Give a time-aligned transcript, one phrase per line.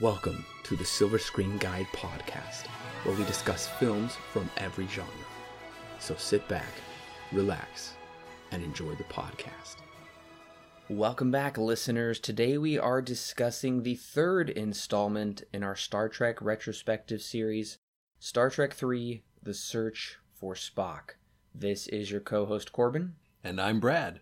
[0.00, 2.66] Welcome to the Silver Screen Guide podcast,
[3.04, 5.12] where we discuss films from every genre.
[5.98, 6.72] So sit back,
[7.30, 7.92] relax,
[8.52, 9.76] and enjoy the podcast.
[10.88, 12.18] Welcome back, listeners.
[12.18, 17.76] Today we are discussing the third installment in our Star Trek retrospective series,
[18.18, 21.16] Star Trek III The Search for Spock.
[21.54, 23.16] This is your co host, Corbin.
[23.44, 24.20] And I'm Brad.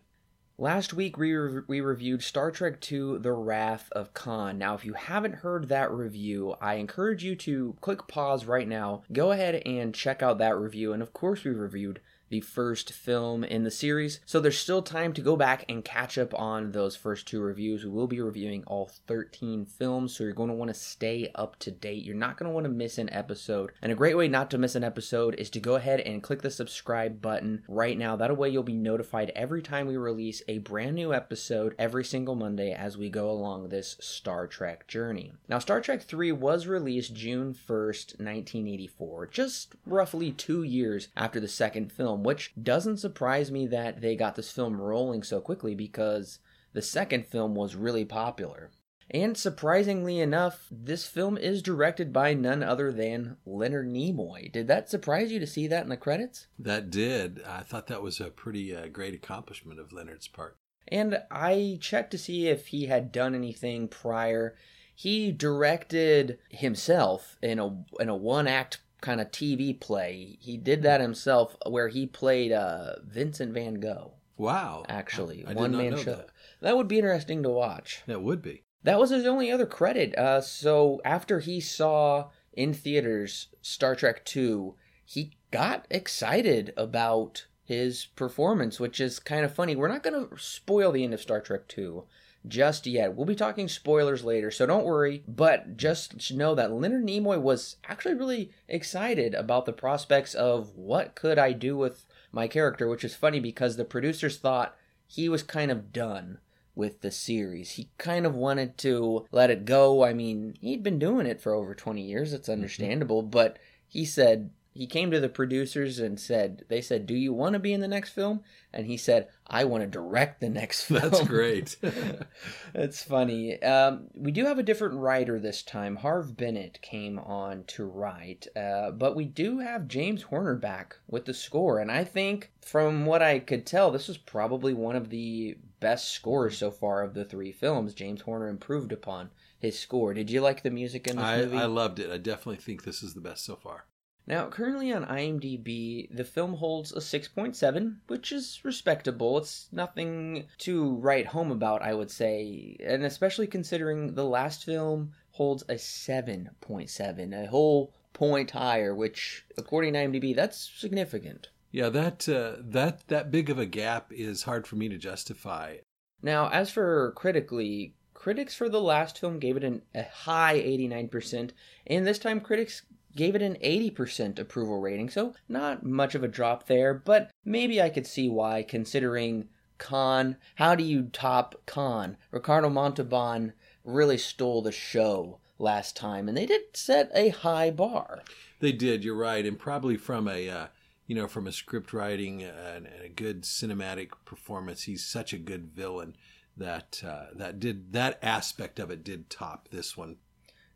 [0.60, 4.58] Last week we, re- we reviewed Star Trek II The Wrath of Khan.
[4.58, 9.02] Now, if you haven't heard that review, I encourage you to click pause right now,
[9.10, 10.92] go ahead and check out that review.
[10.92, 14.20] And of course, we reviewed the first film in the series.
[14.24, 17.84] So there's still time to go back and catch up on those first two reviews.
[17.84, 21.58] We will be reviewing all 13 films, so you're going to want to stay up
[21.60, 22.04] to date.
[22.04, 23.72] You're not going to want to miss an episode.
[23.82, 26.42] And a great way not to miss an episode is to go ahead and click
[26.42, 28.16] the subscribe button right now.
[28.16, 32.36] That way you'll be notified every time we release a brand new episode every single
[32.36, 35.32] Monday as we go along this Star Trek journey.
[35.48, 41.48] Now, Star Trek 3 was released June 1st, 1984, just roughly two years after the
[41.48, 46.38] second film, which doesn't surprise me that they got this film rolling so quickly because
[46.72, 48.70] the second film was really popular.
[49.12, 54.52] And surprisingly enough, this film is directed by none other than Leonard Nimoy.
[54.52, 56.46] Did that surprise you to see that in the credits?
[56.58, 57.42] That did.
[57.44, 60.56] I thought that was a pretty uh, great accomplishment of Leonard's part.
[60.86, 64.56] And I checked to see if he had done anything prior.
[64.94, 70.38] He directed himself in a in a one act kind of TV play.
[70.40, 74.12] He did that himself, where he played uh, Vincent Van Gogh.
[74.36, 74.84] Wow!
[74.88, 76.16] Actually, I, I one man show.
[76.16, 76.28] That.
[76.60, 78.02] that would be interesting to watch.
[78.06, 78.64] That would be.
[78.82, 80.16] That was his only other credit.
[80.16, 88.06] Uh, so after he saw in theaters Star Trek Two, he got excited about his
[88.06, 89.76] performance, which is kind of funny.
[89.76, 92.04] We're not going to spoil the end of Star Trek Two
[92.46, 93.14] just yet.
[93.14, 95.22] We'll be talking spoilers later, so don't worry.
[95.28, 101.14] But just know that Leonard Nimoy was actually really excited about the prospects of what
[101.14, 104.76] could I do with my character, which is funny because the producers thought
[105.06, 106.38] he was kind of done
[106.74, 107.72] with the series.
[107.72, 110.04] He kind of wanted to let it go.
[110.04, 112.32] I mean, he'd been doing it for over 20 years.
[112.32, 113.30] It's understandable, mm-hmm.
[113.30, 117.54] but he said he came to the producers and said, they said, Do you want
[117.54, 118.42] to be in the next film?
[118.72, 121.00] And he said, I want to direct the next film.
[121.00, 121.76] That's great.
[122.72, 123.60] That's funny.
[123.62, 125.96] Um, we do have a different writer this time.
[125.96, 131.24] Harve Bennett came on to write, uh, but we do have James Horner back with
[131.24, 131.80] the score.
[131.80, 136.10] And I think, from what I could tell, this was probably one of the best
[136.10, 137.92] scores so far of the three films.
[137.92, 140.14] James Horner improved upon his score.
[140.14, 141.58] Did you like the music in this I, movie?
[141.58, 142.10] I loved it.
[142.10, 143.86] I definitely think this is the best so far.
[144.26, 149.38] Now, currently on IMDb, the film holds a 6.7, which is respectable.
[149.38, 155.12] It's nothing to write home about, I would say, and especially considering the last film
[155.32, 161.48] holds a 7.7, a whole point higher, which, according to IMDb, that's significant.
[161.72, 165.76] Yeah, that uh, that that big of a gap is hard for me to justify.
[166.20, 171.52] Now, as for critically, critics for the last film gave it an, a high 89%,
[171.86, 172.82] and this time critics
[173.16, 177.80] gave it an 80% approval rating, so not much of a drop there, but maybe
[177.80, 179.48] I could see why, considering
[179.78, 180.36] Khan.
[180.56, 182.16] How do you top Khan?
[182.30, 183.52] Ricardo Montalban
[183.84, 188.22] really stole the show last time, and they did set a high bar.
[188.60, 190.48] They did, you're right, and probably from a.
[190.48, 190.66] Uh,
[191.06, 195.72] you know, from a script writing and, a good cinematic performance, he's such a good
[195.74, 196.14] villain
[196.56, 200.18] that uh, that did that aspect of it did top this one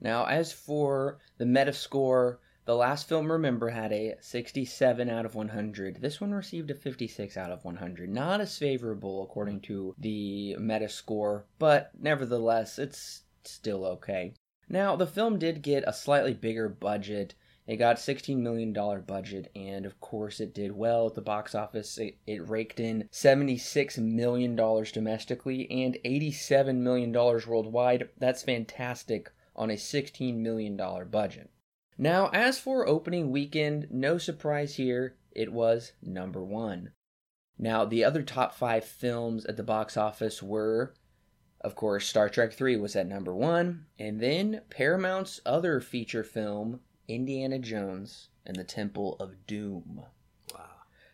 [0.05, 6.03] now, as for the Metascore, the last film, remember, had a 67 out of 100.
[6.03, 8.11] This one received a 56 out of 100.
[8.11, 14.35] Not as favorable according to the Metascore, but nevertheless, it's still okay.
[14.69, 17.35] Now, the film did get a slightly bigger budget.
[17.67, 21.97] It got $16 million budget, and of course, it did well at the box office.
[21.97, 28.11] It, it raked in $76 million domestically and $87 million worldwide.
[28.19, 30.77] That's fantastic on a $16 million
[31.11, 31.51] budget.
[31.97, 36.91] Now, as for opening weekend, no surprise here, it was number one.
[37.57, 40.95] Now, the other top five films at the box office were,
[41.61, 46.81] of course, Star Trek III was at number one, and then Paramount's other feature film,
[47.07, 50.03] Indiana Jones and the Temple of Doom.
[50.53, 50.65] Wow.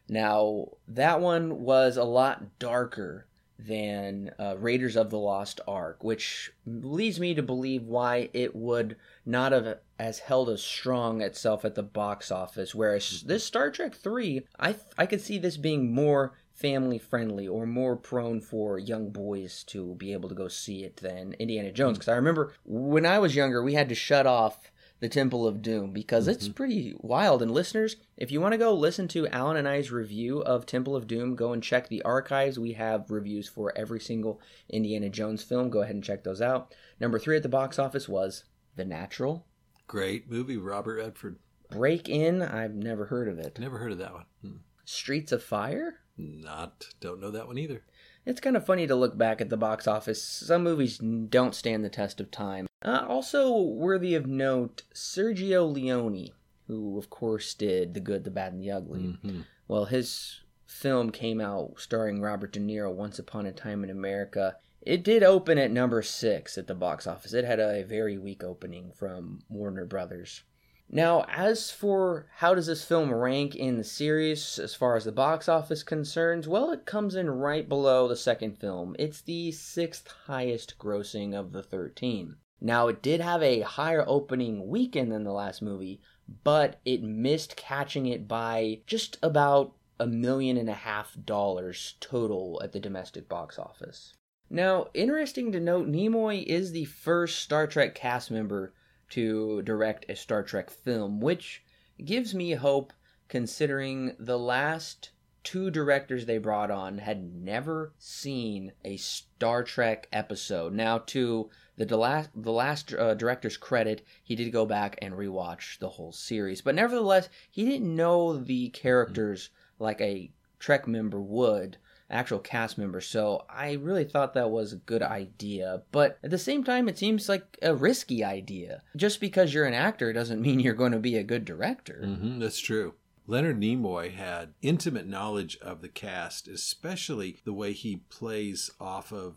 [0.09, 3.27] Now, that one was a lot darker
[3.67, 8.97] than uh, Raiders of the Lost Ark, which leads me to believe why it would
[9.27, 12.75] not have as held as strong itself at the box office.
[12.75, 17.65] Whereas this Star Trek three, I I could see this being more family friendly or
[17.65, 21.97] more prone for young boys to be able to go see it than Indiana Jones.
[21.97, 24.70] Because I remember when I was younger, we had to shut off
[25.01, 27.43] the Temple of Doom because it's pretty wild.
[27.43, 30.95] And listeners, if you want to go listen to Alan and I's review of Temple
[30.95, 32.59] of Doom, go and check the archives.
[32.59, 35.71] We have reviews for every single Indiana Jones film.
[35.71, 36.75] Go ahead and check those out.
[37.01, 38.45] Number three at the box office was
[38.77, 39.47] The Natural.
[39.87, 41.39] Great movie, Robert Redford.
[41.71, 43.59] Breakin', I've never heard of it.
[43.59, 44.25] Never heard of that one.
[44.43, 44.57] Hmm.
[44.85, 46.01] Streets of Fire?
[46.17, 47.85] Not, don't know that one either.
[48.27, 50.23] It's kind of funny to look back at the box office.
[50.23, 52.67] Some movies don't stand the test of time.
[52.83, 56.31] Uh, also, worthy of note, Sergio Leone,
[56.67, 59.19] who of course did The Good, the Bad, and the Ugly.
[59.23, 59.45] Mhm.
[59.69, 64.57] Well, his film came out starring Robert De Niro, Once Upon a Time in America.
[64.81, 67.35] It did open at number six at the box office.
[67.35, 70.43] It had a very weak opening from Warner Brothers.
[70.89, 75.13] Now, as for how does this film rank in the series as far as the
[75.13, 78.97] box office concerns, well, it comes in right below the second film.
[78.99, 82.37] It's the sixth highest grossing of the 13.
[82.61, 86.01] Now, it did have a higher opening weekend than the last movie,
[86.45, 92.61] but it missed catching it by just about a million and a half dollars total
[92.63, 94.15] at the domestic box office.
[94.49, 98.75] Now, interesting to note, Nimoy is the first Star Trek cast member
[99.11, 101.63] to direct a Star Trek film, which
[102.05, 102.93] gives me hope
[103.29, 105.11] considering the last
[105.43, 110.73] two directors they brought on had never seen a Star Trek episode.
[110.73, 111.49] Now, to
[111.89, 116.13] the last the last uh, director's credit, he did go back and rewatch the whole
[116.13, 121.79] series, but nevertheless, he didn't know the characters like a Trek member would
[122.11, 123.01] actual cast member.
[123.01, 125.83] So I really thought that was a good idea.
[125.93, 128.83] But at the same time, it seems like a risky idea.
[128.97, 132.03] Just because you're an actor doesn't mean you're going to be a good director.
[132.05, 132.95] hmm that's true.
[133.27, 139.37] Leonard Nimoy had intimate knowledge of the cast, especially the way he plays off of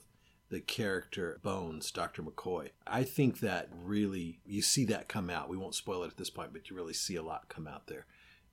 [0.53, 2.21] the character Bones, Dr.
[2.21, 2.69] McCoy.
[2.85, 5.49] I think that really, you see that come out.
[5.49, 7.87] We won't spoil it at this point, but you really see a lot come out
[7.87, 8.05] there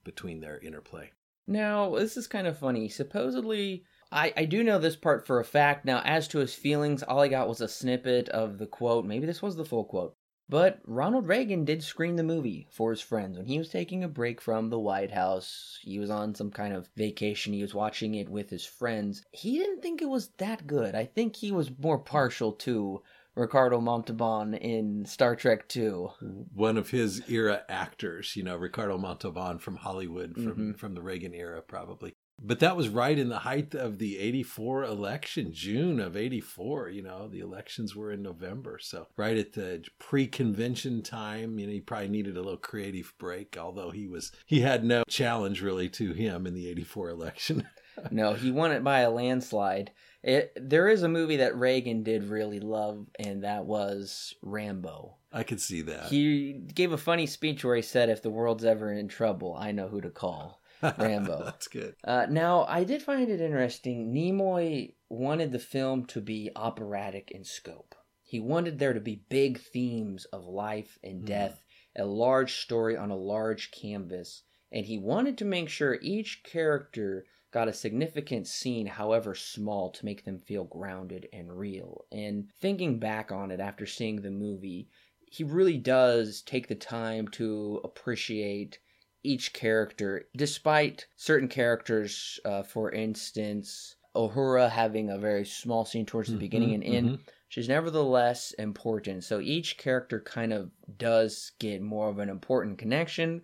[0.02, 1.11] between their interplay.
[1.47, 2.88] Now, this is kind of funny.
[2.88, 5.85] Supposedly, I, I do know this part for a fact.
[5.85, 9.05] Now, as to his feelings, all I got was a snippet of the quote.
[9.05, 10.17] Maybe this was the full quote.
[10.50, 14.08] But Ronald Reagan did screen the movie for his friends when he was taking a
[14.08, 15.79] break from the White House.
[15.81, 17.52] He was on some kind of vacation.
[17.52, 19.23] He was watching it with his friends.
[19.31, 20.97] He didn't think it was that good.
[20.97, 23.00] I think he was more partial to
[23.37, 26.11] Ricardo Montalban in Star Trek 2.
[26.52, 30.79] One of his era actors, you know, Ricardo Montalban from Hollywood, from, Mhm.
[30.79, 32.12] from the Reagan era, probably.
[32.42, 36.88] But that was right in the height of the 84 election, June of 84.
[36.88, 38.78] You know, the elections were in November.
[38.81, 43.12] So, right at the pre convention time, you know, he probably needed a little creative
[43.19, 47.69] break, although he was, he had no challenge really to him in the 84 election.
[48.10, 49.90] no, he won it by a landslide.
[50.22, 55.16] It, there is a movie that Reagan did really love, and that was Rambo.
[55.32, 56.06] I could see that.
[56.06, 59.72] He gave a funny speech where he said, If the world's ever in trouble, I
[59.72, 60.59] know who to call.
[60.82, 61.42] Rambo.
[61.44, 61.94] That's good.
[62.04, 64.12] Uh, now, I did find it interesting.
[64.12, 67.94] Nimoy wanted the film to be operatic in scope.
[68.22, 71.26] He wanted there to be big themes of life and Mhm.
[71.26, 71.64] death,
[71.96, 77.26] a large story on a large canvas, and he wanted to make sure each character
[77.50, 82.04] got a significant scene, however small, to make them feel grounded and real.
[82.12, 84.88] And thinking back on it after seeing the movie,
[85.26, 88.78] he really does take the time to appreciate
[89.22, 96.30] each character, despite certain characters, uh, for instance, Uhura having a very small scene towards
[96.30, 97.20] the beginning and end, mhm.
[97.48, 99.24] she's nevertheless important.
[99.24, 103.42] So each character kind of does get more of an important connection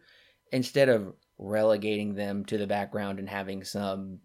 [0.53, 4.21] instead of relegating them to the background and having some,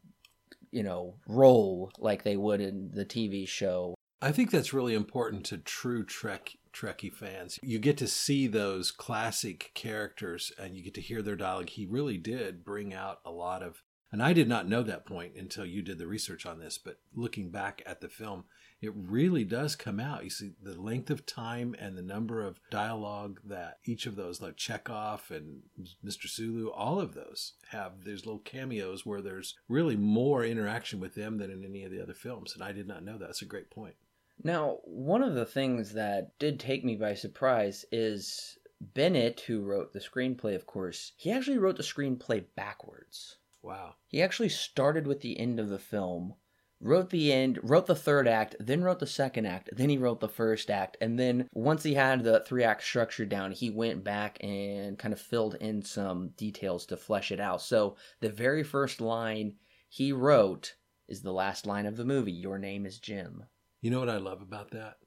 [0.71, 3.93] you know, role like they would in the TV show.
[4.21, 7.59] I think that's really important to true Trek Trekkie fans.
[7.61, 11.69] You get to see those classic characters and you get to hear their dialogue.
[11.69, 15.35] He really did bring out a lot of and I did not know that point
[15.37, 18.43] until you did the research on this, but looking back at the film,
[18.81, 20.25] it really does come out.
[20.25, 24.41] You see the length of time and the number of dialogue that each of those,
[24.41, 25.61] like Chekov and
[26.05, 26.27] Mr.
[26.27, 28.03] Sulu, all of those have.
[28.03, 32.01] There's little cameos where there's really more interaction with them than in any of the
[32.01, 32.53] other films.
[32.53, 33.27] And I did not know that.
[33.27, 33.95] That's a great point.
[34.43, 39.93] Now, one of the things that did take me by surprise is Bennett, who wrote
[39.93, 43.37] the screenplay, of course, he actually wrote the screenplay backwards.
[43.61, 43.95] Wow.
[44.07, 46.33] He actually started with the end of the film,
[46.79, 50.19] wrote the end, wrote the third act, then wrote the second act, then he wrote
[50.19, 54.03] the first act, and then once he had the three act structure down, he went
[54.03, 57.61] back and kind of filled in some details to flesh it out.
[57.61, 59.57] So the very first line
[59.87, 60.73] he wrote
[61.07, 62.31] is the last line of the movie.
[62.31, 63.43] Your name is Jim.
[63.81, 64.97] You know what I love about that?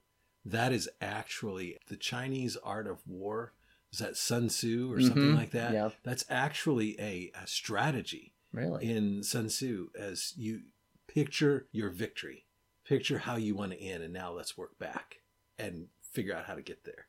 [0.43, 3.53] That is actually the Chinese art of war.
[3.91, 5.35] Is that Sun Tzu or something Mhm.
[5.35, 5.73] like that?
[5.73, 5.89] Yeah.
[6.03, 8.89] That's actually a, a strategy Really?
[8.89, 10.63] in Sun Tzu as you
[11.07, 12.45] picture your victory,
[12.83, 15.21] picture how you want to end, and now let's work back
[15.57, 17.07] and figure out how to get there.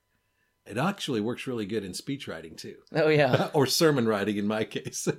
[0.67, 3.51] It actually works really good in speech writing too, Oh yeah.
[3.55, 5.09] or sermon writing in my case.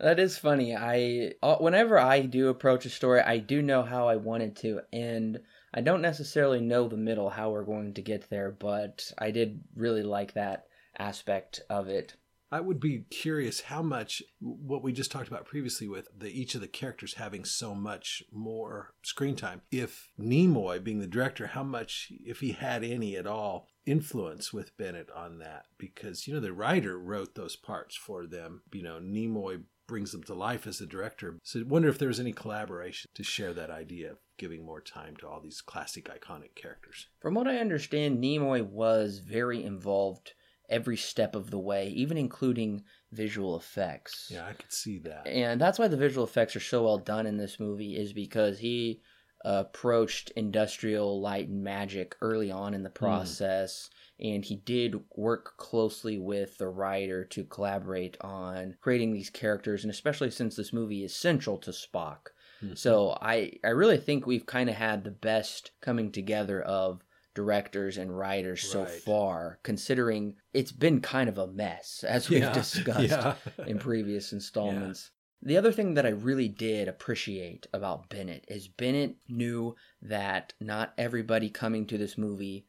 [0.00, 0.74] That is funny.
[0.76, 4.56] I uh, whenever I do approach a story, I do know how I want it
[4.56, 5.40] to end.
[5.72, 9.62] I don't necessarily know the middle how we're going to get there, but I did
[9.76, 10.66] really like that
[10.98, 12.14] aspect of it.
[12.54, 16.54] I would be curious how much what we just talked about previously with the each
[16.54, 19.62] of the characters having so much more screen time.
[19.72, 24.76] If Nimoy being the director, how much if he had any at all influence with
[24.76, 28.62] Bennett on that because you know the writer wrote those parts for them.
[28.72, 31.40] You know, Nimoy brings them to life as the director.
[31.42, 34.80] So I wonder if there was any collaboration to share that idea of giving more
[34.80, 37.08] time to all these classic iconic characters.
[37.18, 40.34] From what I understand, Nimoy was very involved
[40.68, 44.28] every step of the way, even including visual effects.
[44.32, 45.26] Yeah, I could see that.
[45.26, 48.58] and that's why the visual effects are so well done in this movie is because
[48.58, 49.00] he
[49.46, 56.18] approached industrial light and magic early on in the process and he did work closely
[56.18, 61.14] with the writer to collaborate on creating these characters and especially since this movie is
[61.14, 62.28] central to Spock
[62.62, 62.78] Mhm.
[62.78, 67.02] so I I really think we've kind of had the best coming together of
[67.34, 73.10] directors and writers so far considering it's been kind of a mess as we've discussed
[73.10, 73.34] yeah.
[73.66, 75.10] in previous installments.
[75.42, 80.94] The other thing that I really did appreciate about Bennett is Bennett knew that not
[80.96, 82.66] everybody coming to this movie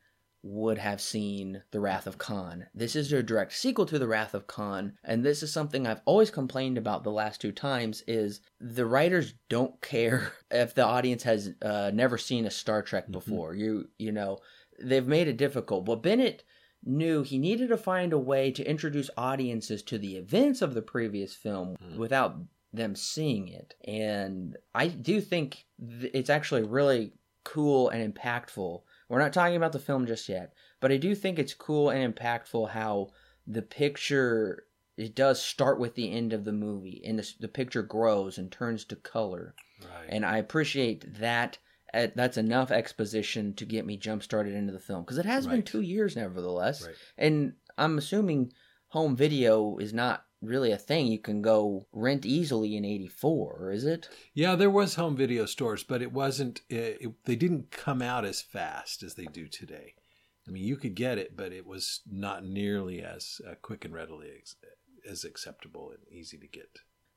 [0.48, 2.68] would have seen The Wrath of Khan.
[2.76, 6.02] This is a direct sequel to The Wrath of Khan, and this is something I've
[6.06, 11.24] always complained about the last two times is the writers don't care if the audience
[11.24, 13.12] has uh, never seen a Star Trek Mhm.
[13.14, 13.56] before.
[13.56, 14.38] You you know,
[14.80, 15.86] they've made it difficult.
[15.86, 16.44] But Bennett
[16.84, 20.82] knew he needed to find a way to introduce audiences to the events of the
[20.82, 21.98] previous film Mm.
[21.98, 22.38] without
[22.74, 23.74] them seeing it.
[23.86, 27.14] And I do think th- it's actually really
[27.44, 28.82] cool and impactful.
[29.08, 32.14] We're not talking about the film just yet, but I do think it's cool and
[32.14, 33.12] impactful how
[33.48, 34.66] the picture
[34.98, 38.52] it does start with the end of the movie and the, the picture grows and
[38.52, 40.08] turns to color Right.
[40.10, 41.58] and I appreciate that.
[42.16, 45.64] That's enough exposition to get me jump started into the film because it has been
[45.64, 46.86] two years, nevertheless.
[46.86, 46.96] right.
[47.18, 48.52] And I'm assuming
[48.88, 53.86] home video is not really a thing you can go rent easily in '84, is
[53.86, 54.10] it?
[54.34, 56.62] Yeah, there was home video stores, but it wasn't.
[56.70, 59.96] It, it- they didn't come out as fast as they do today.
[60.48, 63.94] I mean, you could get it, but it was not nearly as uh, quick and
[63.94, 64.56] readily ex-
[65.10, 66.70] as acceptable and easy to get.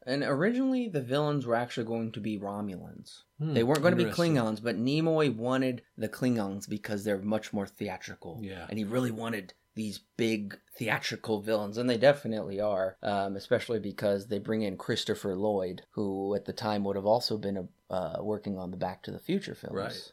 [0.07, 3.23] And originally, the villains were actually going to be Romulans.
[3.39, 4.11] Hmm, They weren't going to be.
[4.11, 8.39] Klingons, but Nimoy wanted the Klingons because they're much more theatrical.
[8.43, 8.67] Yeah.
[8.69, 14.27] And he really wanted these big theatrical villains, and they definitely are, um, especially because
[14.27, 18.59] they bring in Christopher Lloyd, who at the time would have also been uh, working
[18.59, 19.77] on the Back to the Future films.
[19.77, 20.13] Right.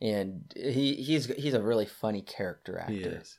[0.00, 2.92] And he, he's he's a really funny character actor.
[2.92, 3.38] He is.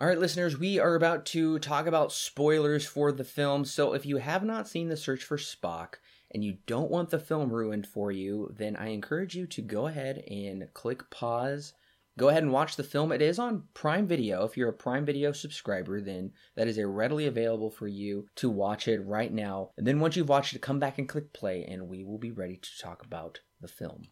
[0.00, 3.66] All right, listeners, we are about to talk about spoilers for the film.
[3.66, 5.96] So if you have not seen The Search for Spock
[6.30, 9.88] and you don't want the film ruined for you, then I encourage you to go
[9.88, 11.74] ahead and click pause.
[12.18, 13.12] Go ahead and watch the film.
[13.12, 14.42] It is on Prime Video.
[14.44, 18.88] If you're a Prime Video subscriber, then that is readily available for you to watch
[18.88, 19.68] it right now.
[19.76, 22.30] And then once you've watched it, come back and click play, and we will be
[22.30, 24.04] ready to talk about the film.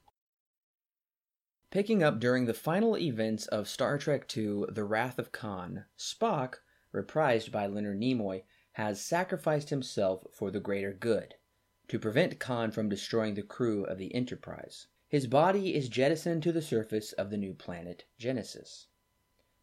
[1.70, 6.62] Picking up during the final events of Star Trek II The Wrath of Khan, Spock,
[6.94, 11.34] reprised by Leonard Nimoy, has sacrificed himself for the greater good
[11.88, 14.86] to prevent Khan from destroying the crew of the Enterprise.
[15.08, 18.86] His body is jettisoned to the surface of the new planet, Genesis.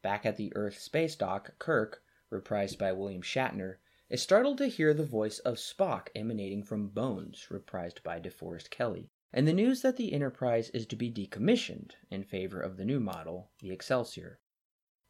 [0.04, 3.78] Back at the Earth space dock, Kirk, reprised by William Shatner,
[4.12, 9.10] is startled to hear the voice of Spock emanating from Bones, reprised by DeForest Kelley
[9.36, 13.02] and the news that the Enterprise is to be decommissioned in favor of the new
[13.02, 14.40] model, the Excelsior.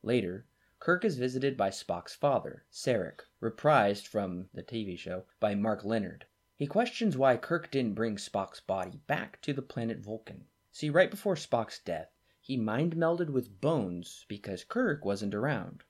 [0.02, 0.48] Later,
[0.80, 6.26] Kirk is visited by Spock's father, Sarek, reprised from the TV show by Mark Lenard.
[6.56, 10.48] He questions why Kirk didn't bring Spock's body back to the planet Vulcan.
[10.72, 12.10] See, right before Spock's death,
[12.42, 15.84] he mind melded with Bones because Kirk wasn't around.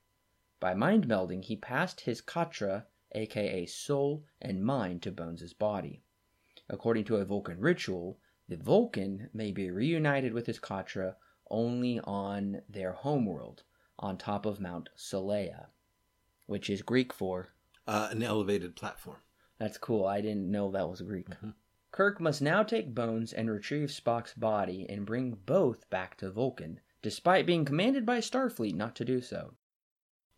[0.59, 6.03] By mind melding, he passed his Katra, aka soul and mind, to Bones' body.
[6.67, 11.15] According to a Vulcan ritual, the Vulcan may be reunited with his Katra
[11.49, 13.63] only on their homeworld,
[13.97, 15.67] on top of Mount Seleya,
[16.45, 17.49] which is Greek for.
[17.87, 19.17] Uh, an elevated platform.
[19.57, 20.05] That's cool.
[20.05, 21.29] I didn't know that was Greek.
[21.29, 21.53] Mhm.
[21.91, 26.81] Kirk must now take Bones and retrieve Spock's body and bring both back to Vulcan,
[27.01, 29.55] despite being commanded by Starfleet not to do so.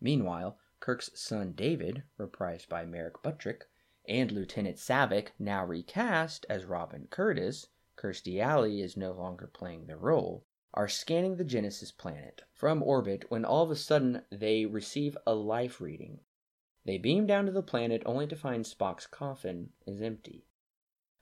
[0.00, 3.62] Meanwhile, Kirk's son David, reprised by Merrick Butrick,
[4.06, 7.66] and Lieutenant Saavik, now recast as Robin Curtis,
[7.98, 13.28] Kirstie Alley is no longer playing the role, are scanning the Genesis planet from orbit
[13.28, 16.20] when all of a sudden they receive a life reading.
[16.84, 20.46] They beam down to the planet only to find Spock's coffin is empty.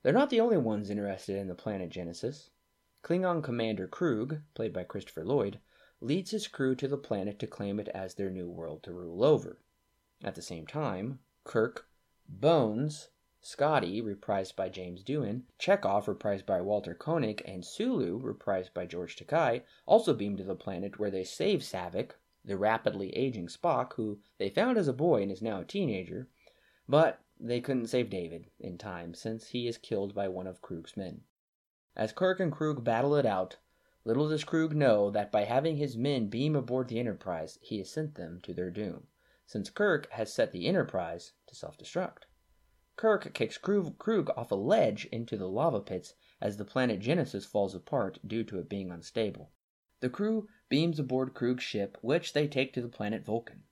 [0.02, 2.50] They're not the only ones interested in the planet Genesis.
[3.02, 5.60] Klingon Commander Kruge, played by Christopher Lloyd,
[6.02, 9.24] leads his crew to the planet to claim it as their new world to rule
[9.24, 9.62] over.
[10.22, 11.88] At the same time, Kirk,
[12.28, 13.08] Bones,
[13.48, 19.14] Scotty, reprised by James Doohan, Chekov, reprised by Walter Koenig, and Sulu, reprised by George
[19.14, 24.18] Takei, also beam to the planet where they save Saavik, the rapidly aging Spock, who
[24.38, 26.28] they found as a boy and is now a teenager,
[26.88, 30.96] but they couldn't save David in time since he is killed by one of Kruge's
[30.96, 31.22] men.
[31.94, 33.58] As Kirk and Kruge battle it out,
[34.04, 37.90] Little does Kruge know that by having his men beam aboard the Enterprise, he has
[37.90, 39.06] sent them to their doom,
[39.46, 42.24] since Kirk has set the Enterprise to self destruct.
[42.96, 47.74] Kirk kicks Kruge off a ledge into the lava pits as the planet Genesis falls
[47.74, 49.52] apart due to it being unstable.
[50.00, 53.64] The crew beams aboard Kruge's ship, which they take to the planet Vulcan.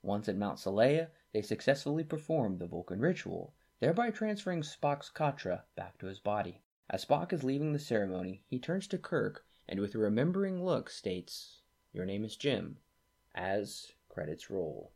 [0.00, 5.98] Once at Mount Seleya, they successfully perform the Vulcan ritual, thereby transferring Spock's katra back
[5.98, 6.62] to his body.
[6.88, 10.88] As Spock is leaving the ceremony, he turns to Kirk and with a remembering look
[10.88, 12.78] states, Your name is Jim,
[13.34, 14.92] as credits roll.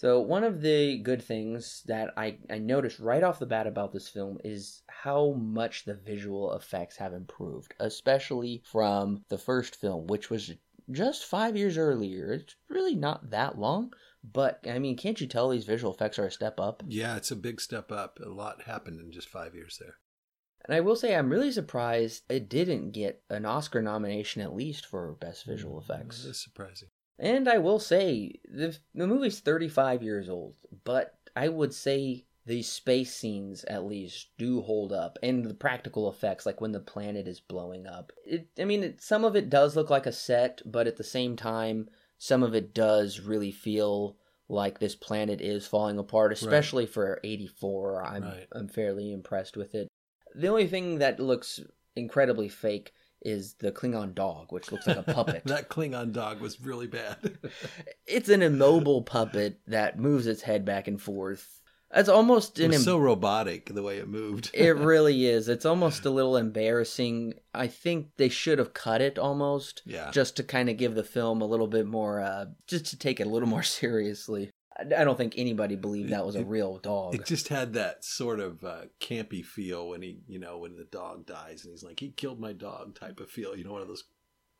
[0.00, 3.92] So, one of the good things that I, I noticed right off the bat about
[3.92, 10.06] this film is how much the visual effects have improved, especially from the first film,
[10.06, 10.52] which was
[10.90, 12.32] just five years earlier.
[12.32, 13.92] It's really not that long,
[14.24, 16.82] but I mean, can't you tell these visual effects are a step up?
[16.86, 18.18] Yeah, it's a big step up.
[18.24, 19.96] A lot happened in just five years there.
[20.64, 24.86] And I will say, I'm really surprised it didn't get an Oscar nomination at least
[24.86, 26.24] for Best Visual mm, Effects.
[26.24, 26.88] That is surprising.
[27.20, 32.62] And I will say, the, the movie's 35 years old, but I would say the
[32.62, 37.28] space scenes at least do hold up and the practical effects like when the planet
[37.28, 40.60] is blowing up it i mean it, some of it does look like a set
[40.64, 44.16] but at the same time some of it does really feel
[44.48, 46.92] like this planet is falling apart especially right.
[46.92, 48.48] for 84 i'm right.
[48.52, 49.86] i'm fairly impressed with it
[50.34, 51.60] the only thing that looks
[51.94, 55.42] incredibly fake is the Klingon dog, which looks like a puppet.
[55.44, 57.38] that Klingon dog was really bad.
[58.06, 61.60] it's an immobile puppet that moves its head back and forth.
[61.92, 64.50] It's almost it Im- so robotic the way it moved.
[64.54, 65.48] it really is.
[65.48, 67.34] It's almost a little embarrassing.
[67.52, 71.02] I think they should have cut it almost, yeah, just to kind of give the
[71.02, 74.50] film a little bit more, uh, just to take it a little more seriously.
[74.80, 77.14] I don't think anybody believed that was a real dog.
[77.14, 80.84] It just had that sort of uh, campy feel when he, you know, when the
[80.84, 83.56] dog dies and he's like, "He killed my dog" type of feel.
[83.56, 84.04] You know, one of those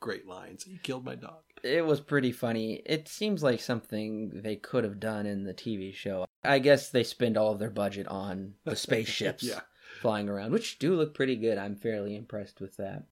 [0.01, 0.65] great lines.
[0.65, 1.43] He killed my dog.
[1.63, 2.83] It was pretty funny.
[2.87, 6.27] It seems like something they could have done in the TV show.
[6.43, 9.61] I guess they spend all of their budget on the spaceships yeah.
[10.01, 11.59] flying around, which do look pretty good.
[11.59, 13.05] I'm fairly impressed with that.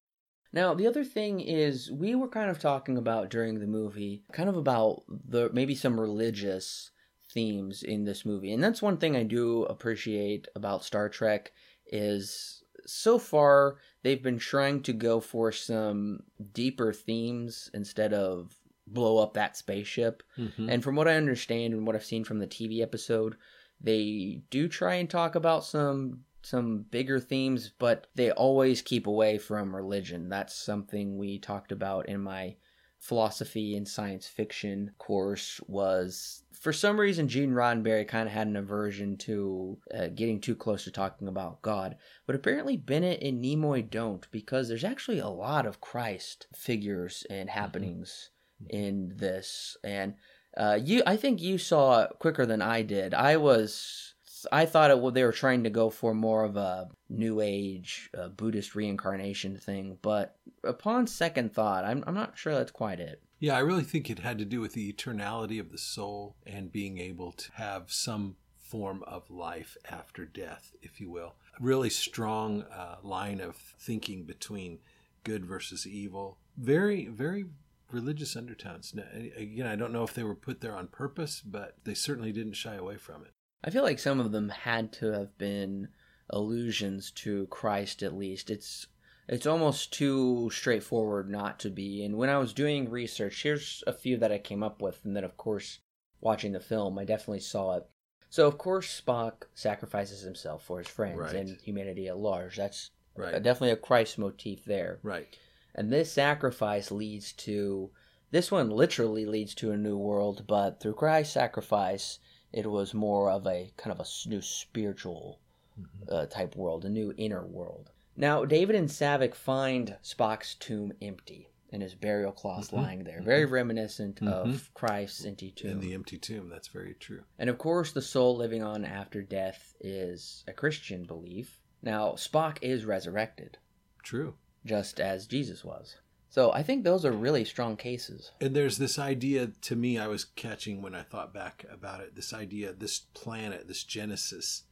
[0.50, 4.48] Now, the other thing is we were kind of talking about during the movie, kind
[4.48, 6.90] of about the maybe some religious
[7.38, 8.52] themes in this movie.
[8.52, 11.52] And that's one thing I do appreciate about Star Trek
[11.86, 18.56] is so far they've been trying to go for some deeper themes instead of
[18.88, 20.24] blow up that spaceship.
[20.36, 20.68] Mm-hmm.
[20.68, 23.36] And from what I understand and what I've seen from the TV episode,
[23.80, 29.38] they do try and talk about some some bigger themes, but they always keep away
[29.38, 30.28] from religion.
[30.28, 32.56] That's something we talked about in my
[32.98, 38.56] philosophy and science fiction course was for some reason Gene Roddenberry kind of had an
[38.56, 43.88] aversion to uh, getting too close to talking about God, but apparently Bennett and Nimoy
[43.88, 47.58] don't because there's actually a lot of Christ figures and mm-hmm.
[47.58, 48.30] happenings
[48.62, 48.76] mm-hmm.
[48.76, 50.14] in this, and
[50.56, 53.14] uh, you I think you saw it quicker than I did.
[53.14, 54.14] I was
[54.50, 58.28] I thought it, they were trying to go for more of a new age uh,
[58.28, 63.22] Buddhist reincarnation thing, but upon second thought, I'm I'm not sure that's quite it.
[63.40, 66.72] Yeah, I really think it had to do with the eternality of the soul and
[66.72, 71.36] being able to have some form of life after death, if you will.
[71.58, 74.80] A really strong uh, line of thinking between
[75.24, 76.38] good versus evil.
[76.56, 77.46] Very, very
[77.92, 78.92] religious undertones.
[78.94, 79.04] Now,
[79.36, 82.54] again, I don't know if they were put there on purpose, but they certainly didn't
[82.54, 83.30] shy away from it.
[83.64, 85.88] I feel like some of them had to have been
[86.30, 88.50] allusions to Christ at least.
[88.50, 88.86] It's
[89.28, 92.02] it's almost too straightforward not to be.
[92.04, 95.14] And when I was doing research, here's a few that I came up with, and
[95.14, 95.80] then of course
[96.20, 97.86] watching the film, I definitely saw it.
[98.30, 101.34] So of course Spock sacrifices himself for his friends Right.
[101.34, 102.56] and humanity at large.
[102.56, 103.42] That's Right.
[103.42, 105.00] definitely a Christ motif there.
[105.02, 105.26] right.
[105.74, 107.90] And this sacrifice leads to
[108.30, 112.18] this one literally leads to a new world, but through Christ's sacrifice,
[112.52, 115.40] it was more of a kind of a new spiritual
[115.78, 116.12] Mhm.
[116.12, 117.90] uh, type world, a new inner world.
[118.18, 122.72] Now, David and Saavik find Spock's tomb empty and his burial cloth Mhm.
[122.72, 124.74] lying there, very reminiscent of Mhm.
[124.74, 125.70] Christ's empty tomb.
[125.70, 126.48] In the empty tomb.
[126.48, 127.22] That's very true.
[127.38, 131.60] And of course, the soul living on after death is a Christian belief.
[131.80, 133.58] Now, Spock is resurrected,
[134.02, 134.36] True.
[134.64, 135.94] just as Jesus was.
[136.28, 138.32] So I think those are really strong cases.
[138.40, 142.16] And there's this idea to me I was catching when I thought back about it.
[142.16, 144.64] This idea, this planet, this Genesis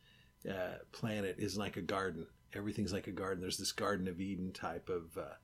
[0.49, 2.27] uh, planet is like a garden.
[2.57, 3.41] Everything's like a garden.
[3.41, 5.35] There's this Garden of Eden type of uh,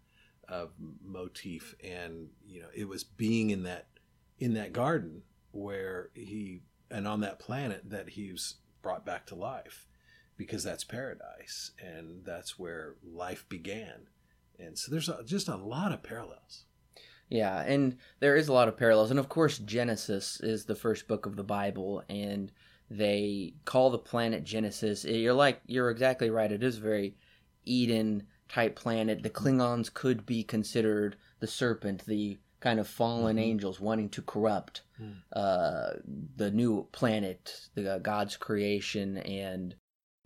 [0.48, 0.70] of
[1.05, 3.87] motif, and you know, it was being in that
[4.38, 5.22] in that garden
[5.53, 9.87] where he and on that planet that he's brought back to life
[10.37, 14.09] because that's paradise and that's where life began.
[14.59, 16.64] And so there's a, just a lot of parallels.
[17.29, 19.11] Yeah, and there is a lot of parallels.
[19.11, 22.53] And of course, Genesis is the first book of the Bible, and
[22.90, 25.05] they call the planet Genesis.
[25.05, 26.51] You're like, you're exactly right.
[26.53, 27.16] It is a very
[27.64, 29.23] Eden type planet.
[29.23, 33.40] The Klingons could be considered the serpent, the kind of fallen Mhm.
[33.40, 35.11] angels wanting to corrupt Hmm.
[35.33, 35.95] uh,
[36.37, 39.75] the new planet, the uh, God's creation, and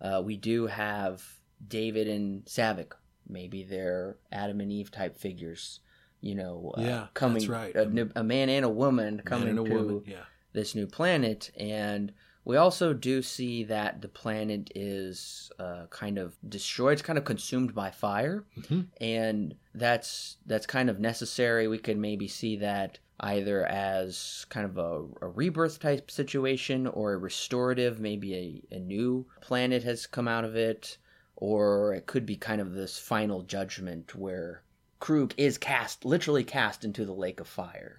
[0.01, 2.93] uh, we do have David and Saavik.
[3.27, 5.81] Maybe they're Adam and Eve type figures.
[6.21, 7.75] You know, uh, Yeah, coming right.
[7.77, 10.03] a, a man and a woman coming Man a to woman.
[10.07, 10.25] Yeah.
[10.53, 12.13] this new planet, and
[12.47, 16.95] we also do see that the planet is uh, kind of destroyed.
[16.95, 18.87] It's kind of consumed by fire Mhm.
[19.01, 21.67] and that's that's kind of necessary.
[21.69, 27.13] We could maybe see that either as kind of a, a rebirth type situation or
[27.15, 30.99] a restorative, maybe a, a new planet has come out of it,
[31.35, 34.63] or it could be kind of this final judgment where
[35.01, 37.97] Kruge is cast, literally cast into the lake of fire.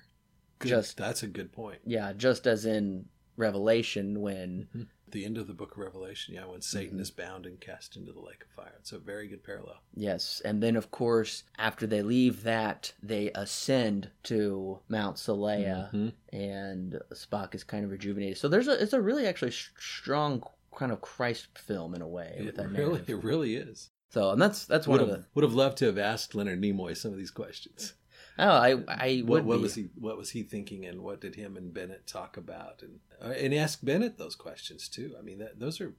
[0.59, 0.69] Good.
[0.69, 1.79] Just- that's a good point.
[1.85, 3.05] Yeah, just as in
[3.37, 4.67] Revelation when
[5.07, 7.01] At the end of the book of Revelation, yeah, when Satan Mhm.
[7.01, 8.75] is bound and cast into the lake of fire.
[8.79, 9.81] It's a very good parallel.
[9.95, 16.13] Yes, and then of course after they leave that, they ascend to Mount Seleya, Mhm.
[16.33, 18.37] and Spock is kind of rejuvenated.
[18.37, 20.43] So there's a it's a really actually strong
[20.75, 23.09] kind of Christ film in a way with It that really, narrative.
[23.09, 23.89] it really is.
[24.09, 26.35] So and that's that's one Would of have, the would have loved to have asked
[26.35, 27.93] Leonard Nimoy some of these questions.
[28.39, 29.61] Oh I I What, would what be.
[29.63, 29.89] was he?
[29.99, 30.85] What was he thinking?
[30.85, 32.81] And what did him and Bennett talk about?
[32.81, 35.15] And uh, and ask Bennett those questions too.
[35.17, 35.93] I mean, that, those are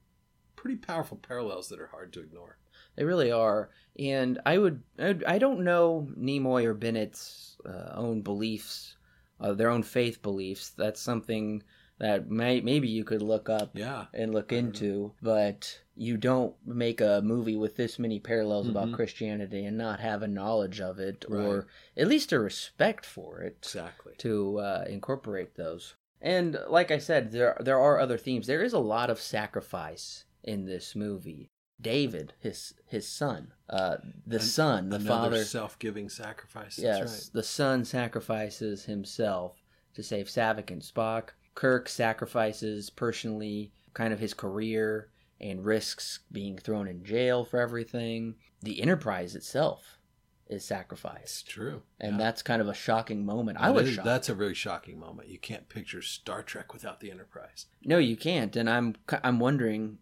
[0.56, 2.58] pretty powerful parallels that are hard to ignore.
[2.96, 7.92] They really are, and I would I, would- I don't know Nimoy or Bennett's uh,
[7.94, 8.96] own beliefs,
[9.40, 10.70] uh, their own faith beliefs.
[10.70, 11.62] That's something
[11.98, 17.00] that may, maybe you could look up Yeah, and look into, but you don't make
[17.00, 18.94] a movie with this many parallels about Mhm.
[18.94, 21.44] Christianity and not have a knowledge of it, Right.
[21.44, 24.14] or at least a respect for it exactly.
[24.18, 25.96] to uh, incorporate those.
[26.20, 28.46] And like I said, there there are other themes.
[28.46, 31.50] There is a lot of sacrifice in this movie.
[31.80, 36.76] David, his his son, uh, the An- son, the father, self-giving sacrifice.
[36.78, 39.62] yes, That's the son sacrifices himself
[39.94, 41.30] to save Saavik and Spock.
[41.58, 45.08] Kirk sacrifices personally, kind of his career,
[45.40, 48.36] and risks being thrown in jail for everything.
[48.62, 49.98] The Enterprise itself
[50.46, 51.82] is It's sacrificed, true.
[51.98, 52.18] and Yeah.
[52.18, 53.58] that's kind of a shocking moment.
[53.58, 54.04] I was is- shocked.
[54.06, 55.30] That's a very shocking moment.
[55.30, 57.66] You can't picture Star Trek without the Enterprise.
[57.84, 58.94] No, you can't, and I'm
[59.24, 59.98] I'm wondering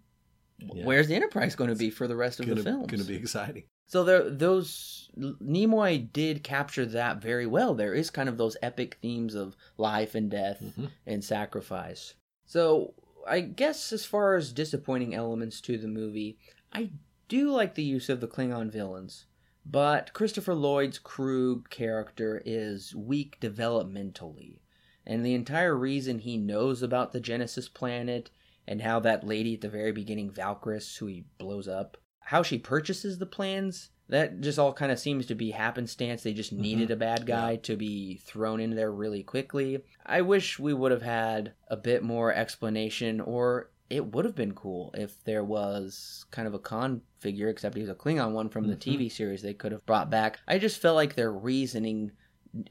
[0.58, 0.84] Yeah.
[0.84, 2.84] where's the Enterprise going to be for the rest of Gonna, the films.
[2.84, 3.64] It's gonna be exciting.
[3.86, 7.74] So there, those Nimoy did capture that very well.
[7.74, 10.90] There is kind of those epic themes of life and death Mhm.
[11.06, 12.14] and sacrifice.
[12.44, 12.94] So
[13.26, 16.38] I guess as far as disappointing elements to the movie,
[16.72, 16.90] I
[17.28, 19.26] do like the use of the Klingon villains,
[19.64, 24.60] but Christopher Lloyd's Kruge character is weak developmentally,
[25.04, 28.30] and the entire reason he knows about the Genesis planet
[28.66, 31.96] and how that lady at the very beginning, Valkris, who he blows up,
[32.26, 33.90] how she purchases the plans.
[34.08, 36.22] That just all kind of seems to be happenstance.
[36.22, 39.82] They just needed a bad guy to be thrown in there really quickly.
[40.04, 44.54] I wish we would have had a bit more explanation, or it would have been
[44.54, 48.48] cool if there was kind of a Khan figure, except he was a Klingon one
[48.48, 48.80] from the Mhm.
[48.80, 50.40] TV series they could have brought back.
[50.48, 52.12] I just felt like their reasoning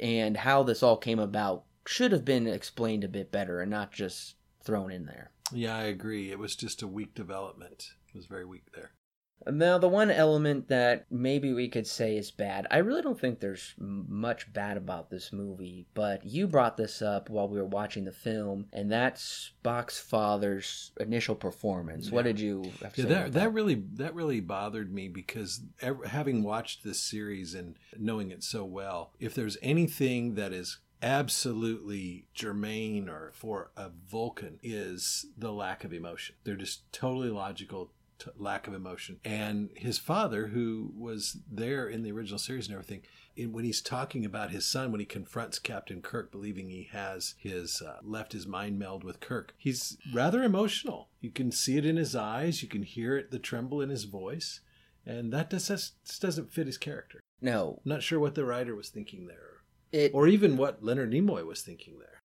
[0.01, 3.91] and how this all came about should have been explained a bit better and not
[3.91, 5.31] just thrown in there.
[5.53, 6.31] Yeah, I agree.
[6.31, 7.91] It was just a weak development.
[8.09, 8.91] It was very weak there.
[9.47, 13.39] Now, the one element that maybe we could say is bad, I really don't think
[13.39, 18.05] there's much bad about this movie, but you brought this up while we were watching
[18.05, 22.09] the film, and that's Spock's father's initial performance.
[22.11, 25.07] What did you have to Yeah, say that about that really that really bothered me
[25.09, 30.53] because ev- having watched this series and knowing it so well, if there's anything that
[30.53, 36.35] is absolutely germane or for a Vulcan is the lack of emotion.
[36.43, 37.91] They're just totally logical.
[38.17, 39.19] T- lack of emotion.
[39.25, 43.01] And his father who was there in the original series and everything
[43.35, 47.35] in, when he's talking about his son when he confronts captain kirk believing he has
[47.37, 51.09] his uh, left his mind meld with kirk he's rather emotional.
[51.19, 52.61] You can see it in his eyes.
[52.61, 54.61] You can hear it the tremble in his voice.
[55.05, 57.19] And that just, just doesn't fit his character.
[57.41, 59.61] No, I'm not sure what the writer was thinking there.
[59.91, 62.21] It or even what leonard nimoy was thinking there.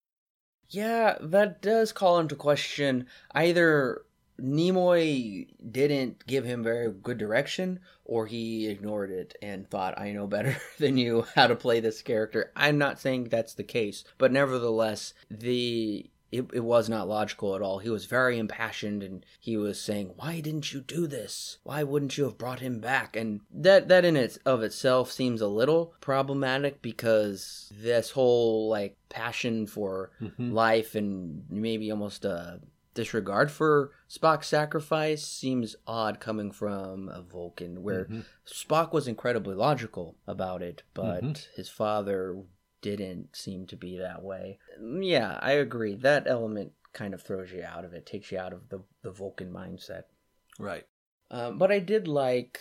[0.70, 4.02] Yeah, that does call into question either
[4.40, 10.26] Nimoy didn't give him very good direction or he ignored it and thought I know
[10.26, 12.52] better than you how to play this character.
[12.56, 17.62] I'm not saying that's the case, but nevertheless, the it, it was not logical at
[17.62, 17.78] all.
[17.78, 21.56] He was very impassioned and he was saying, "Why didn't you do this?
[21.62, 25.40] Why wouldn't you have brought him back?" And that that in it of itself seems
[25.40, 30.52] a little problematic because this whole like passion for Mhm.
[30.52, 32.60] life and maybe almost a
[32.94, 38.24] disregard for Spock's sacrifice seems odd coming from a Vulcan, where Mhm.
[38.46, 41.54] Spock was incredibly logical about it, but Mhm.
[41.54, 42.42] his father
[42.80, 44.58] didn't seem to be that way.
[44.80, 45.94] Yeah, I agree.
[45.94, 49.10] That element kind of throws you out of it, takes you out of the, the
[49.10, 50.04] Vulcan mindset.
[50.58, 50.86] right
[51.30, 52.58] Um, but I did like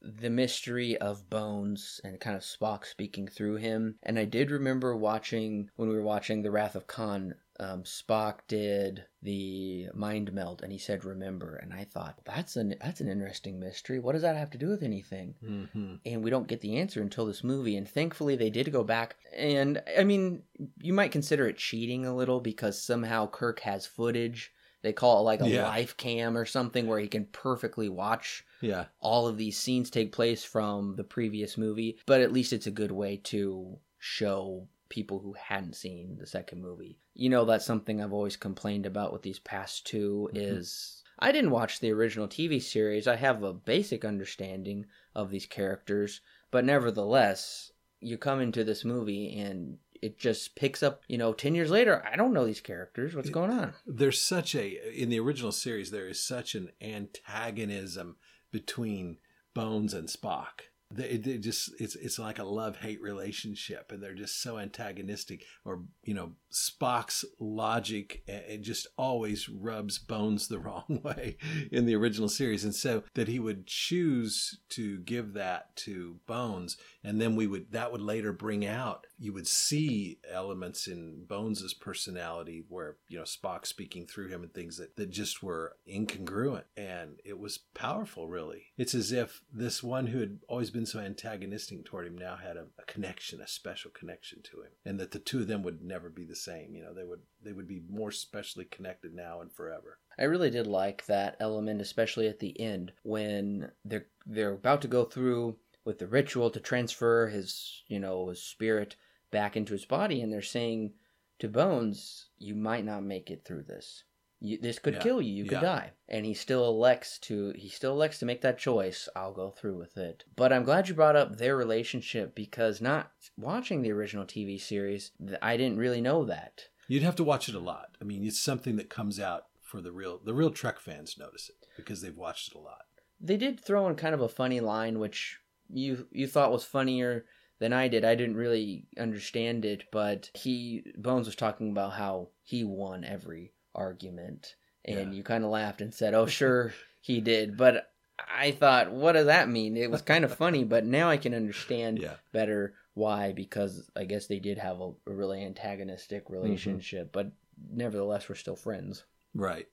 [0.00, 3.98] the mystery of Bones and kind of Spock speaking through him.
[4.02, 7.34] And I did remember watching when we were watching The Wrath of Khan.
[7.60, 12.74] Um, Spock did the mind meld, and he said "remember," and I thought that's an
[12.80, 13.98] that's an interesting mystery.
[13.98, 15.34] What does that have to do with anything?
[15.40, 18.84] hmm and we don't get the answer until this movie and thankfully they did go
[18.84, 20.42] back and i mean
[20.80, 25.22] you might consider it cheating a little because somehow kirk has footage they call it
[25.22, 25.64] like a Yeah.
[25.64, 30.12] live cam or something where he can perfectly watch yeah all of these scenes take
[30.12, 35.18] place from the previous movie but at least it's a good way to show people
[35.20, 39.22] who hadn't seen the second movie you know that's something i've always complained about with
[39.22, 40.38] these past 2 Mhm.
[40.58, 45.46] is i didn't watch the original tv series i have a basic understanding of these
[45.46, 46.20] characters
[46.50, 51.54] but nevertheless you come into this movie and it just picks up you know 10
[51.56, 55.18] years later i don't know these characters what's going on there's such a in the
[55.18, 58.16] original series there is such an antagonism
[58.50, 59.18] between
[59.54, 60.70] Bones and Spock.
[60.90, 64.58] They, it, it just it's it's like a love hate relationship, and they're just so
[64.58, 65.44] antagonistic.
[65.64, 71.36] Or you know, Spock's logic it just always rubs Bones the wrong way
[71.70, 76.76] in the original series, and so that he would choose to give that to Bones,
[77.04, 81.74] and then we would that would later bring out you would see elements in Bones's
[81.74, 86.64] personality where you know Spock speaking through him and things that that just were incongruent,
[86.76, 88.28] and it was powerful.
[88.28, 92.36] Really, it's as if this one who had always been so antagonistic toward him now
[92.36, 95.62] had a, a connection, a special connection to him, and that the two of them
[95.62, 96.74] would never be the same.
[96.74, 99.98] You know, they would they would be more specially connected now and forever.
[100.18, 104.88] I really did like that element, especially at the end when they're they're about to
[104.88, 108.96] go through with the ritual to transfer his you know his spirit
[109.30, 110.92] back into his body, and they're saying
[111.38, 114.04] to Bones, "You might not make it through this.
[114.40, 115.00] You, this could Yeah.
[115.00, 115.32] kill you.
[115.32, 115.50] You Yeah.
[115.50, 119.08] could die." And he still elects to he still elects to make that choice.
[119.16, 120.24] I'll go through with it.
[120.36, 125.12] But I'm glad you brought up their relationship because not watching the original TV series,
[125.42, 126.68] I didn't really know that.
[126.86, 127.96] You'd have to watch it a lot.
[128.00, 131.50] I mean, it's something that comes out for the real the real Trek fans notice
[131.50, 132.86] it because they've watched it a lot.
[133.20, 137.26] they did throw in kind of a funny line which you you thought was funnier
[137.58, 138.04] than I did.
[138.04, 143.52] I didn't really understand it, but he Bones was talking about how he won every
[143.74, 145.16] argument and Yeah.
[145.16, 149.26] you kind of laughed and said, "Oh, sure he did." But I thought, what does
[149.26, 149.76] that mean?
[149.76, 152.16] It was kind of funny, but now I can understand Yeah.
[152.32, 156.34] better why because I guess they did have a, a really antagonistic mm-hmm.
[156.34, 157.30] relationship, but
[157.70, 159.04] nevertheless we're still friends.
[159.34, 159.68] Right.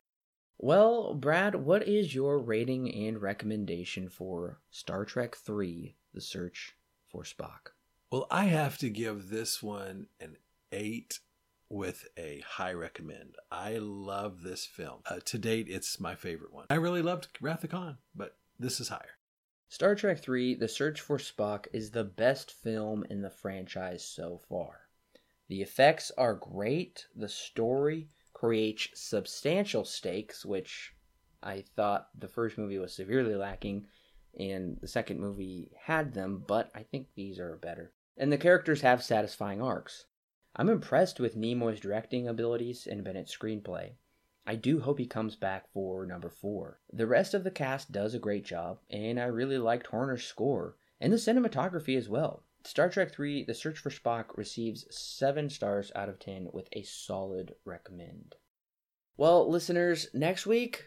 [0.58, 6.76] Well, Brad, what is your rating and recommendation for Star Trek 3 The Search
[7.08, 7.72] for Spock?
[8.12, 10.38] Well, I have to give this one an
[10.72, 11.20] eight
[11.70, 13.36] with a high recommend.
[13.52, 15.00] I love this film.
[15.06, 16.66] Uh, to date, it's my favorite one.
[16.70, 19.18] I really loved Wrath of Khan, but this is higher.
[19.68, 24.40] Star Trek 3 The Search for Spock is the best film in the franchise so
[24.48, 24.82] far.
[25.48, 30.94] The effects are great, the story creates substantial stakes, which
[31.42, 33.88] I thought the first movie was severely lacking,
[34.38, 37.94] and the second movie had them, but I think these are better.
[38.18, 40.06] And the characters have satisfying arcs.
[40.56, 43.96] I'm impressed with Nimoy's directing abilities and Bennett's screenplay.
[44.48, 46.80] I do hope he comes back for number four.
[46.94, 50.78] The rest of the cast does a great job, and I really liked Horner's score
[51.02, 52.44] and the cinematography as well.
[52.64, 56.84] Star Trek 3 The Search for Spock receives 7 stars out of 10 with a
[56.84, 58.36] solid recommend.
[59.18, 60.86] Well, listeners, next week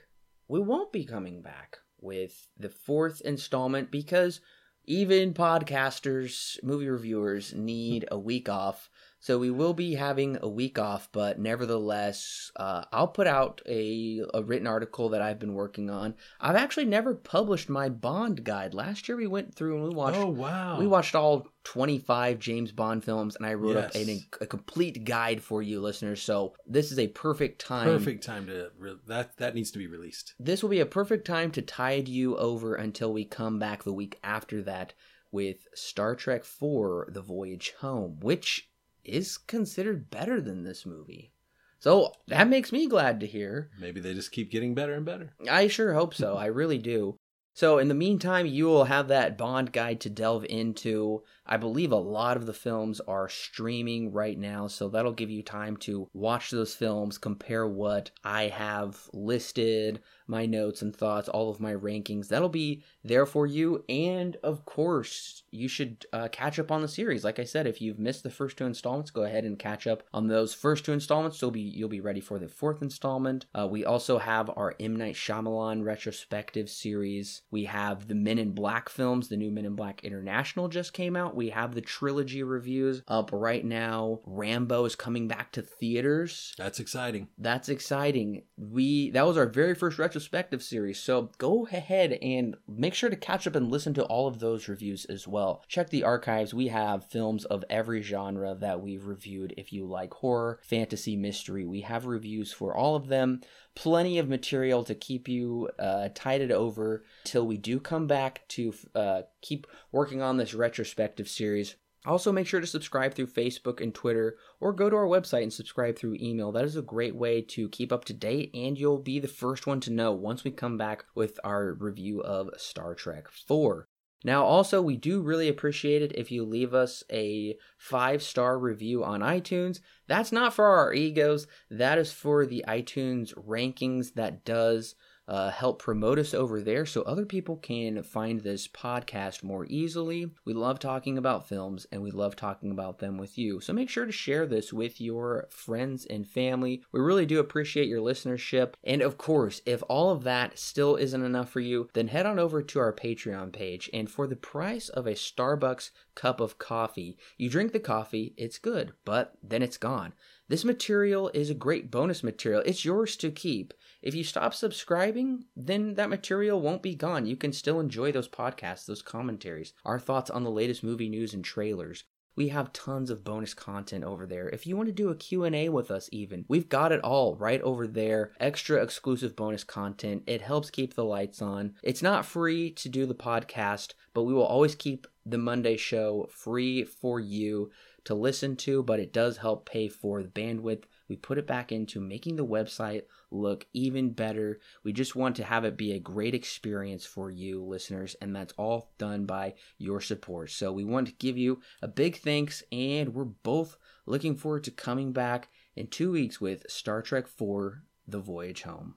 [0.48, 4.40] we won't be coming back with the fourth installment because
[4.84, 8.88] even podcasters, movie reviewers need a week off
[9.20, 14.22] so we will be having a week off, but nevertheless, uh, I'll put out a,
[14.34, 16.14] a written article that I've been working on.
[16.40, 18.74] I've actually never published my Bond guide.
[18.74, 20.18] Last year we went through and we watched.
[20.18, 20.78] Oh wow!
[20.78, 23.96] We watched all 25 James Bond films, and I wrote Yes.
[23.96, 26.22] up a, a complete guide for you listeners.
[26.22, 27.86] So this is a perfect time.
[27.86, 30.34] Perfect time to re- that that needs to be released.
[30.38, 33.92] This will be a perfect time to tide you over until we come back the
[33.92, 34.94] week after that
[35.30, 38.70] with Star Trek IV The Voyage Home, which
[39.04, 41.32] is considered better than this movie.
[41.80, 43.70] So that makes me glad to hear.
[43.78, 45.34] Maybe they just keep getting better and better.
[45.48, 46.36] I sure hope so.
[46.36, 47.16] I really do.
[47.54, 51.24] So, in the meantime, you will have that Bond guide to delve into.
[51.44, 55.42] I believe a lot of the films are streaming right now, so that'll give you
[55.42, 61.50] time to watch those films, compare what I have listed, my notes and thoughts, all
[61.50, 62.28] of my rankings.
[62.28, 63.84] That'll be there for you.
[63.88, 67.24] And of course, you should uh, catch up on the series.
[67.24, 70.02] Like I said, if you've missed the first two installments, go ahead and catch up
[70.12, 71.40] on those first two installments.
[71.40, 73.46] You'll be you'll be ready for the fourth installment.
[73.54, 77.42] Uh, we also have our M Night Shyamalan retrospective series.
[77.50, 79.28] We have the Men in Black films.
[79.28, 81.36] The new Men in Black International just came out.
[81.36, 84.20] We have the trilogy reviews up right now.
[84.24, 86.54] Rambo is coming back to theaters.
[86.58, 87.28] That's exciting.
[87.38, 88.42] That's exciting.
[88.56, 90.98] We that was our very first retrospective series.
[90.98, 94.66] So go ahead and make sure to catch up and listen to all of those
[94.66, 95.62] reviews as well.
[95.68, 96.52] Check the archives.
[96.52, 99.54] We have films of every genre that we've reviewed.
[99.56, 103.42] If you like horror, fantasy, mystery, we have reviews for all of them.
[103.76, 108.74] Plenty of material to keep you uh, tided over till we do come back to
[108.96, 111.76] uh, keep working on this retrospective series.
[112.06, 115.52] Also, make sure to subscribe through Facebook and Twitter, or go to our website and
[115.52, 116.52] subscribe through email.
[116.52, 119.66] That is a great way to keep up to date, and you'll be the first
[119.66, 123.88] one to know once we come back with our review of Star Trek 4.
[124.24, 129.04] Now, also, we do really appreciate it if you leave us a five star review
[129.04, 129.80] on iTunes.
[130.08, 134.96] That's not for our egos, that is for the iTunes rankings that does
[135.28, 140.30] uh, help promote us over there so other people can find this podcast more easily.
[140.46, 143.60] We love talking about films and we love talking about them with you.
[143.60, 146.82] So make sure to share this with your friends and family.
[146.92, 148.74] We really do appreciate your listenership.
[148.82, 152.38] And of course, if all of that still isn't enough for you, then head on
[152.38, 153.90] over to our Patreon page.
[153.92, 158.58] And for the price of a Starbucks cup of coffee, you drink the coffee, it's
[158.58, 160.14] good, but then it's gone.
[160.48, 162.62] This material is a great bonus material.
[162.64, 163.74] It's yours to keep.
[164.00, 167.26] If you stop subscribing, then that material won't be gone.
[167.26, 171.34] You can still enjoy those podcasts, those commentaries, our thoughts on the latest movie news
[171.34, 172.04] and trailers.
[172.36, 174.48] We have tons of bonus content over there.
[174.50, 177.60] If you want to do a Q&A with us even, we've got it all right
[177.62, 178.30] over there.
[178.38, 180.22] Extra exclusive bonus content.
[180.28, 181.74] It helps keep the lights on.
[181.82, 186.28] It's not free to do the podcast, but we will always keep the Monday show
[186.30, 187.72] free for you
[188.04, 190.84] to listen to, but it does help pay for the bandwidth.
[191.08, 194.60] We put it back into making the website look even better.
[194.84, 198.54] We just want to have it be a great experience for you listeners, and that's
[198.56, 200.50] all done by your support.
[200.50, 204.70] So we want to give you a big thanks, and we're both looking forward to
[204.70, 208.96] coming back in two weeks with Star Trek 4 The Voyage Home.